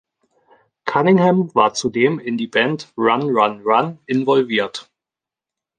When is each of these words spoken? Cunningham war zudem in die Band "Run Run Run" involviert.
Cunningham 0.87 1.53
war 1.53 1.75
zudem 1.75 2.17
in 2.17 2.35
die 2.35 2.47
Band 2.47 2.91
"Run 2.97 3.29
Run 3.29 3.61
Run" 3.63 3.99
involviert. 4.07 4.89